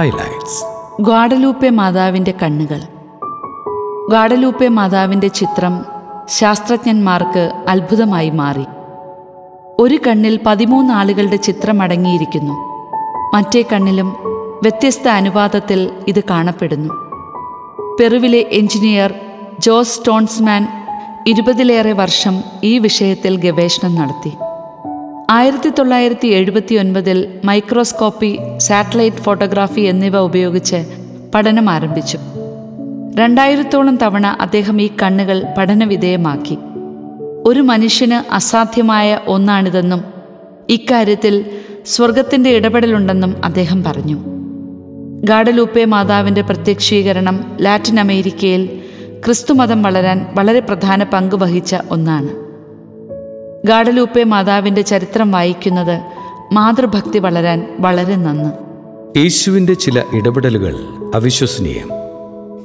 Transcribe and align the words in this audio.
Highlights. 0.00 0.50
Guadeloupe 1.00 1.70
മാതാവിന്റെ 1.70 2.34
കണ്ണുകൾ. 2.42 2.78
Guadeloupe 4.08 4.68
മാതാവിന്റെ 4.68 5.28
ചിത്രം 5.28 5.84
ശാസ്ത്രജ്ഞന്മാർക്ക് 6.28 7.64
അത്ഭുതമായി 7.68 8.30
മാറി. 8.30 8.64
ഒരു 9.78 9.98
കണ്ണിൽ 10.06 10.40
പതിമൂന്ന് 10.46 10.94
ആളുകളുടെ 10.94 11.36
ചിത്രം 11.36 11.82
അടങ്ങിയിരിക്കുന്നു. 11.82 12.54
മറ്റേ 13.34 13.64
കണ്ണിലും 13.72 14.16
വ്യത്യസ്ത 14.62 15.08
അനുപാതത്തിൽ 15.08 15.90
ഇത് 16.08 16.24
കാണപ്പെടുന്നു. 16.30 16.94
പെറുവിലെ 18.00 18.38
എഞ്ചിനീയർ 18.38 19.14
ജോസ് 19.58 19.98
സ്റ്റോൺസ്മാൻ 19.98 20.68
ഇരുപതിലേറെ 21.26 21.92
വർഷം 21.92 22.42
ഈ 22.64 22.78
വിഷയത്തിൽ 22.78 23.36
ഗവേഷണം 23.36 23.94
നടത്തി. 23.94 24.32
ആയിരത്തി 25.32 25.70
തൊള്ളായിരത്തി 25.70 26.28
എഴുപത്തി 26.28 26.74
ഒൻപതിൽ 26.74 27.28
മൈക്രോസ്കോപ്പി 27.44 28.38
സാറ്റലൈറ്റ് 28.58 29.16
ഫോട്ടോഗ്രാഫി 29.16 29.80
എന്നിവ 29.80 30.18
ഉപയോഗിച്ച് 30.18 30.86
പഠനം 31.34 31.70
ആരംഭിച്ചു. 31.70 32.18
രണ്ടായിരത്തോളം 33.14 33.96
തവണ 33.96 34.26
അദ്ദേഹം 34.26 34.82
ഈ 34.82 34.90
കണ്ണുകൾ 35.02 35.42
പഠനവിധേയമാക്കി. 35.58 36.58
ഒരു 37.44 37.60
മനുഷ്യന് 37.60 38.34
അസാധ്യമായ 38.34 39.20
ഒന്നാണിതെന്നും 39.26 40.04
ഇക്കാര്യത്തിൽ 40.68 41.44
സ്വർഗത്തിന്റെ 41.86 42.50
ഇടപെടലുണ്ടെന്നും 42.50 43.44
അദ്ദേഹം 43.44 43.84
പറഞ്ഞു. 43.84 44.18
ഗാഡലൂപ്പെ 45.20 45.84
മാതാവിന്റെ 45.84 46.42
പ്രത്യക്ഷീകരണം 46.42 47.56
ലാറ്റിൻ 47.60 48.00
അമേരിക്കയിൽ 48.00 48.80
ക്രിസ്തുമതം 49.26 49.82
വളരാൻ 49.82 50.26
വളരെ 50.34 50.60
പ്രധാന 50.60 51.02
പങ്ക് 51.02 51.34
വഹിച്ച 51.34 51.76
ഒന്നാണ്. 51.90 52.41
ഗാഡലൂപ്പെ 53.64 54.24
മാതാവിന്റെ 54.24 54.82
ചരിത്രം 54.82 55.32
വായിക്കുന്നത് 55.32 56.00
മാതൃഭക്തി 56.52 57.18
വളരാൻ 57.18 57.76
വളരെ 57.80 58.16
നന്ന്. 58.16 58.50
യേശുവിന്റെ 59.18 59.74
ചില 59.74 60.02
ഇടപെടലുകൾ 60.12 60.76
അവിശ്വസനീയം. 61.14 61.88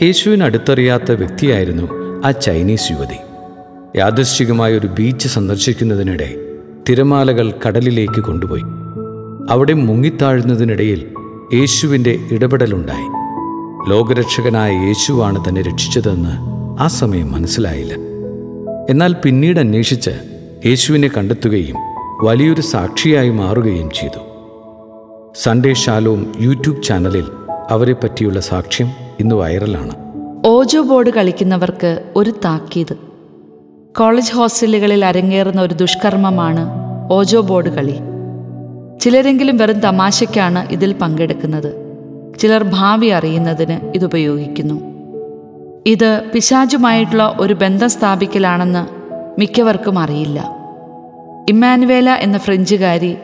യേശുവിന് 0.02 0.44
അടുത്തറിയാത്ത 0.44 1.12
വ്യക്തിയായിരുന്നു 1.12 1.88
ആ 2.26 2.32
ചൈനീസ് 2.32 2.92
യുവതി. 2.92 3.16
യാദൃശ്ചികമായ 3.98 4.78
ഒരു 4.78 4.88
ബീച്ച് 4.88 5.28
സന്ദർശിക്കുന്നതിനിടെ 5.28 6.36
തിരമാലകൾ 6.90 7.54
കടലിലേക്ക് 7.68 8.20
കൊണ്ടുപോയി. 8.20 8.64
അവിടെ 9.50 9.74
മുങ്ങിത്താഴുന്നതിനിടയിൽ 9.74 11.06
യേശുവിന്റെ 11.54 12.20
ഇടപെടലുണ്ടായി. 12.32 13.08
ലോകരക്ഷകനായ 13.90 14.72
യേശുവാണ് 14.72 15.50
തന്നെ 15.50 15.62
രക്ഷിച്ചതെന്ന് 15.62 16.32
ആ 16.82 16.88
സമയം 16.88 17.32
മനസ്സിലായില്ല. 17.32 17.94
എന്നാൽ 18.90 19.16
പിന്നീട് 19.24 19.60
അന്വേഷിച്ച് 19.60 20.37
യേശുവിനെ 20.66 21.10
കണ്ടെത്തുകയും 21.18 21.76
വലിയൊരു 22.24 22.62
സാക്ഷിയായി 22.62 23.30
മാറുകയും 23.30 23.90
ചെയ്തു. 23.90 24.20
സൺഡേ 25.36 25.74
ഷാലോം 25.74 26.36
യൂട്യൂബ് 26.42 26.84
ചാനലിൽ 26.84 27.26
അവരെ 27.70 27.94
പറ്റിയുള്ള 27.94 28.40
സാക്ഷ്യം 28.40 28.92
ഇന്ന് 29.20 29.36
വൈറലാണ്. 29.36 29.92
ഓജോ 30.46 30.82
ബോർഡ് 30.82 31.10
കളിക്കുന്നവർക്ക് 31.10 32.04
ഒരു 32.16 32.30
താക്കീത്. 32.46 32.94
കോളേജ് 34.00 34.34
ഹോസ്റ്റലുകളിൽ 34.34 35.06
അരങ്ങേറുന്ന 35.06 35.62
ഒരു 35.62 35.74
ദുഷ്കർമ്മമാണ് 35.74 36.70
ഓജോ 37.12 37.42
ബോർഡ് 37.42 37.70
കളി. 37.70 37.96
ചിലരെങ്കിലും 39.02 39.58
വെറും 39.58 39.80
തമാശയ്ക്കാണ് 39.80 40.68
ഇതിൽ 40.72 40.94
പങ്കെടുക്കുന്നത്. 40.94 41.88
ചിലർ 42.40 42.64
ഭാവി 42.64 43.08
അറിയുന്നതിന് 43.08 43.92
ഇതുപയോഗിക്കുന്നു 43.96 44.82
ഇത് 45.86 46.22
പിശാചുമായിട്ടുള്ള 46.34 47.38
ഒരു 47.40 47.54
ബന്ധം 47.54 47.90
സ്ഥാപിക്കലാണെന്ന് 47.90 48.97
മിക്കവർക്കും 49.38 50.00
അറിയില്ല. 50.00 50.58
ഇമ്മാനുവേല 51.50 52.10
എന്ന 52.10 52.38
ഫ്രഞ്ചുകാരി 52.38 53.18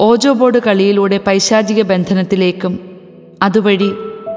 ഓജോ 0.00 0.32
ബോർഡ് 0.32 0.60
കളിയിലൂടെ 0.66 1.20
പൈശാചിക 1.26 1.82
ബന്ധനത്തിലേക്കും 1.82 2.80
അതുവഴി 3.42 3.92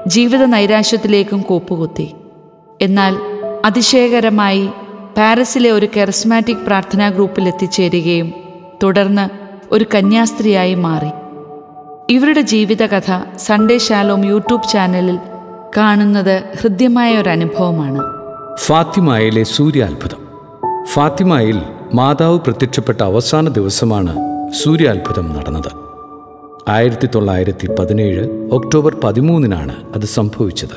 ജീവിത 0.06 0.44
നൈരാശ്യത്തിലേക്കും 0.44 1.42
കൂപ്പുകുത്തി. 1.42 2.10
എന്നാൽ 2.82 3.16
അതിശയകരമായി 3.64 4.68
പാരീസിലെ 5.16 5.70
ഒരു 5.70 5.88
കെറസ്മാറ്റിക് 5.96 6.56
പ്രാർത്ഥനാ 6.56 7.08
ഗ്രൂപ്പിൽ 7.08 7.48
എത്തിച്ചേരുകയും 7.48 8.34
തുടർന്ന് 8.82 9.28
ഒരു 9.74 9.86
കന്യാസ്ത്രീയായി 9.94 10.74
മാറി. 10.74 11.10
ഇവരുടെ 12.12 12.40
ജീവിതകഥ 12.40 13.36
സൺഡേ 13.36 13.78
ശാലോം 13.78 14.24
യൂട്യൂബ് 14.24 14.68
ചാനലിൽ 14.68 15.18
കാണുന്നത് 15.76 16.42
ഹൃദ്യമായ 16.62 17.18
ഒരു 17.18 17.28
അനുഭവമാണ്. 17.28 18.00
ഫാത്തിമയിലെ 18.56 19.42
സൂര്യാത്ഭുതം. 19.42 20.23
ഫാത്തിമായിൽ 20.92 21.62
മാതാവ് 21.94 22.38
പ്രത്യക്ഷപ്പെട്ട 22.38 23.02
അവസാന 23.02 23.48
ദിവസമാണ് 23.48 24.16
സൂര്യാത്ഭുതം 24.52 25.34
നടന്നത്. 25.38 25.72
ആയിരത്തി 26.68 27.08
തൊള്ളായിരത്തി 27.14 27.68
പതിനേഴ് 27.78 28.48
ഒക്ടോബർ 28.52 28.96
പതിമൂന്നിനാണ് 29.04 29.74
അത് 29.94 30.02
സംഭവിച്ചത്. 30.02 30.76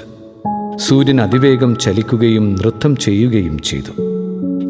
സൂര്യൻ 0.78 1.22
അതിവേഗം 1.22 1.76
ചലിക്കുകയും 1.76 2.56
നൃത്തം 2.56 2.96
ചെയ്യുകയും 2.96 3.60
ചെയ്തു. 3.60 3.92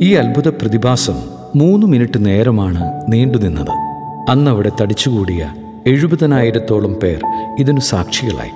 ഈ 0.02 0.14
അത്ഭുത 0.14 0.48
പ്രതിഭാസം 0.48 1.16
മൂന്ന് 1.56 1.88
മിനിറ്റ് 1.88 2.26
നേരമാണ് 2.26 2.84
നീണ്ടുനിന്നത് 3.10 3.70
നിന്നത്. 3.70 4.32
അന്നവിടെ 4.32 4.72
തടിച്ചുകൂടിയ 4.82 5.54
എഴുപതിനായിരത്തോളം 5.88 6.94
പേർ 6.94 7.20
ഇതിനു 7.60 7.80
സാക്ഷികളായി. 7.80 8.56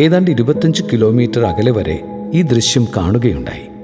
ഏതാണ്ട് 0.00 0.30
ഇരുപത്തഞ്ച് 0.30 0.82
കിലോമീറ്റർ 0.92 1.46
അകലെ 1.46 1.72
വരെ 1.72 2.04
ഈ 2.34 2.42
ദൃശ്യം 2.42 2.86
കാണുകയുണ്ടായി. 2.96 3.75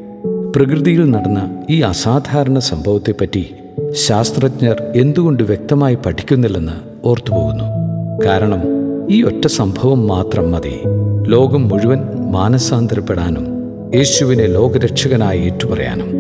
പ്രകൃതിയിൽ 0.57 1.11
നടന്ന 1.11 1.63
ഈ 1.71 1.81
അസാധാരണ 1.81 2.59
സംഭവത്തെപ്പറ്റി 2.59 3.55
ശാസ്ത്രജ്ഞർ 3.91 4.83
എന്തുകൊണ്ട് 4.97 5.43
വ്യക്തമായി 5.43 5.99
പഠിക്കുന്നില്ലെന്ന് 6.07 6.73
ഓർത്തുപോകുന്നു. 7.05 7.65
കാരണം 8.27 8.63
ഈ 9.11 9.23
ഒറ്റ 9.23 9.47
സംഭവം 9.47 10.09
മാത്രം 10.09 10.53
മതി. 10.53 10.81
ലോകം 11.27 11.69
മുഴുവൻ 11.69 11.99
മാനസാന്തരപ്പെടാനും 12.33 13.47
യേശുവിനെ 13.95 14.47
ലോകരക്ഷകനായി 14.47 15.41
ഏറ്റുപറയാനും. 15.41 16.13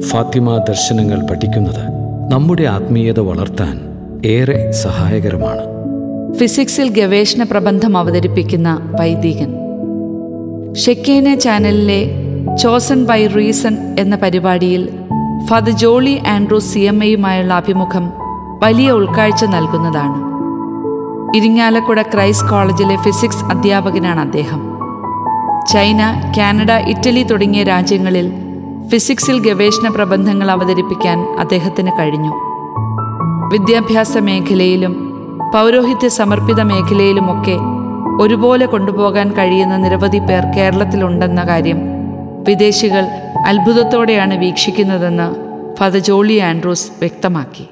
ഫാത്തിമ 0.00 0.56
ദർശനങ്ങൾ 0.56 1.26
പഠിക്കുന്നത് 1.30 1.84
നമ്മുടെ 2.32 2.62
ആത്മീയത 2.62 3.20
വളർത്താൻ 3.20 3.80
ഏറെ 4.26 4.70
സഹായകരമാണ്. 4.70 5.62
ഫിസിക്സിൽ 6.34 6.88
ഗവേഷണ 6.88 7.42
പ്രബന്ധം 7.42 7.96
അവതരിപ്പിക്കുന്ന 7.96 8.96
വൈദികൻ. 9.00 9.54
ഷെക്കേന 10.74 11.34
ചാനലിലെ 11.34 12.21
ചോസൺ 12.58 13.04
ബൈ 13.04 13.26
റീസൺ 13.26 13.96
എന്ന 13.98 14.16
പരിപാടിയിൽ 14.16 14.88
father 15.46 15.70
Jolly 15.70 16.22
Andrews 16.28 16.74
C 16.74 16.78
M 16.78 17.04
എയുമായുള്ള 17.04 17.54
അഭിമുഖം 17.54 18.12
വലിയ 18.62 18.90
ഉൾക്കാഴ്ച 18.90 19.44
നൽകുന്നതാണ്. 19.44 20.32
ഇരിങ്ങാലക്കുട 21.36 22.02
ക്രൈസ്റ്റ് 22.02 22.48
കോളേജിലെ 22.48 22.96
ഫിസിക്സ് 22.96 23.44
അധ്യാപകനാണ് 23.44 24.20
അദ്ദേഹം. 24.20 24.78
ചൈന 25.72 26.32
കാനഡ 26.38 26.72
ഇറ്റലി 26.72 27.22
തുടങ്ങിയ 27.22 27.62
രാജ്യങ്ങളിൽ 27.62 28.32
ഫിസിക്സിൽ 28.88 29.48
ഗവേഷണ 29.48 29.88
പ്രബന്ധങ്ങൾ 29.88 30.50
അവതരിപ്പിക്കാൻ 30.50 31.36
അദ്ദേഹത്തിന് 31.38 31.90
കഴിഞ്ഞു. 31.98 32.32
വിദ്യാഭ്യാസ 33.52 34.18
മേഖലയിലും 34.18 35.12
പൗരോഹിത്യ 35.54 36.08
സമർപ്പിത 36.08 36.60
മേഖലയിലുമൊക്കെ 36.60 37.56
ഒരുപോലെ 38.22 38.66
കൊണ്ടുപോകാൻ 38.66 39.32
കഴിയുന്ന 39.32 39.76
നിരവധി 39.76 40.18
പേർ 40.18 40.44
കേരളത്തിലുണ്ടെന്ന 40.44 41.42
കാര്യം 41.42 41.91
വിദേശികൾ 42.48 43.04
അത്ഭുതത്തോടെയാണ് 43.46 44.34
വീക്ഷിക്കുന്നതെന്ന് 44.38 45.28
ഫാദർ 45.78 45.98
ജോളി 45.98 46.34
ആൻഡ്രൂസ് 46.34 46.90
വ്യക്തമാക്കി. 47.00 47.64